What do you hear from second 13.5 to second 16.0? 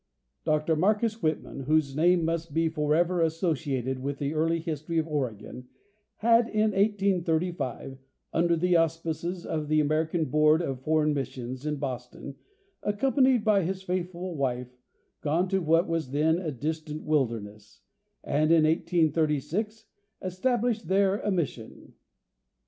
his faithful wife, gone to what